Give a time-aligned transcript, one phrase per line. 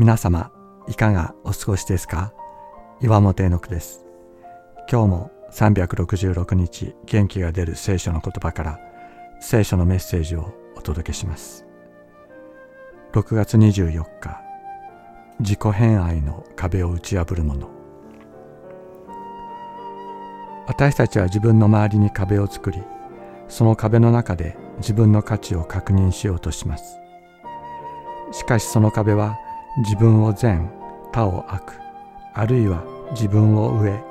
[0.00, 0.50] 皆様
[0.88, 2.32] いかがお過ごしですか？
[3.02, 4.06] 岩本絵の句です。
[4.90, 8.80] 今日も366日元気が出る聖書の言葉から
[9.42, 11.66] 聖書のメッセージをお届けします。
[13.12, 14.40] 6月24日
[15.38, 17.68] 自己偏愛の壁を打ち破るもの
[20.66, 22.82] 私たちは自分の周りに壁を作り
[23.48, 26.98] その壁の中で自分の価値を確認しようとします。
[28.32, 29.36] しかしその壁は
[29.80, 30.70] 自分を善
[31.12, 31.72] 他を悪
[32.34, 34.02] あるいは自分を上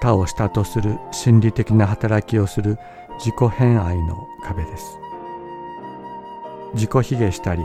[0.00, 2.78] 他を下とする心理的な働きをする
[3.18, 4.98] 自己偏愛の壁です。
[6.74, 7.62] 自己卑下したり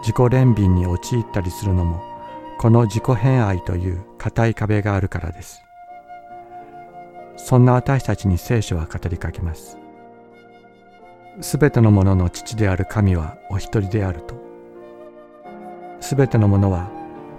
[0.00, 2.02] 自己憐憫に陥ったりするのも
[2.58, 5.62] この自己偏愛という固い壁があるからです。
[7.36, 9.78] そんな私たちに聖書は語りかけます。
[11.40, 14.39] すべてのものの父である神はお一人であると
[16.00, 16.90] すべてのものは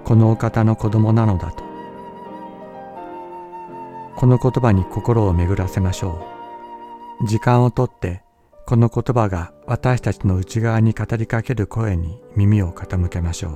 [0.03, 1.63] このお方の子供なのだと。
[4.15, 6.25] この言葉に心を巡らせましょ
[7.21, 7.27] う。
[7.27, 8.23] 時間をとって
[8.67, 13.53] この言葉が私たちの内側に語りかける声に耳を傾けましょう。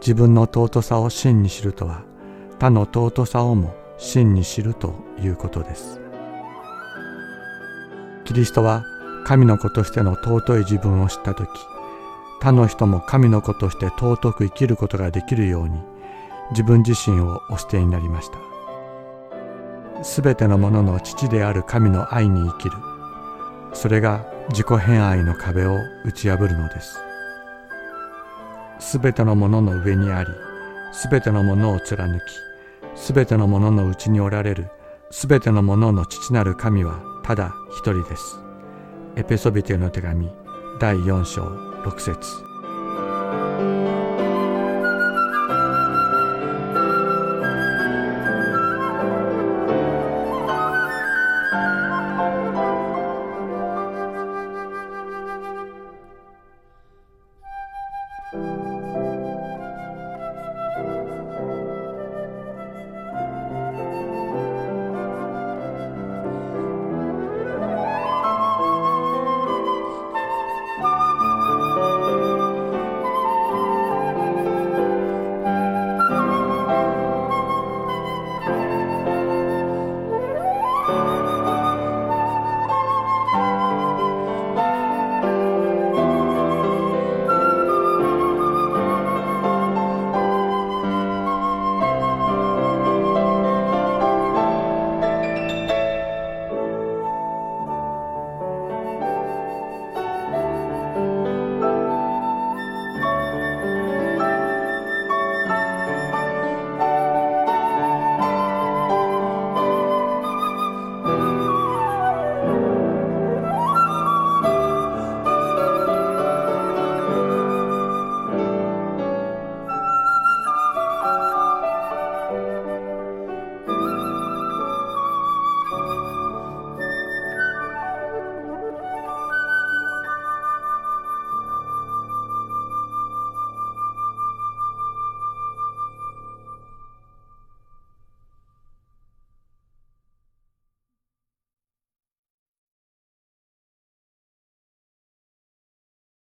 [0.00, 2.04] 自分の尊さを真に知るとは
[2.58, 6.00] 他の尊さをも真に知るということです。
[8.24, 8.84] キリストは
[9.24, 11.48] 神の子としての尊い自分を知った時
[12.46, 15.82] 他の人も神の子として尊く生きることができるように
[16.52, 20.04] 自分自身をお捨てになりました。
[20.04, 22.76] すべてのものの父である神の愛に生きる。
[23.72, 26.96] それが自己偏愛の壁を打ち破るのです。
[28.78, 30.30] すべてのものの上にあり
[30.92, 32.22] すべてのものを貫き
[32.94, 34.70] すべてのもののうちにおられる
[35.10, 38.38] すべてのものの父なる神はただ一人です。
[39.16, 40.30] エペソビテの手紙
[40.78, 42.42] 第4章北節。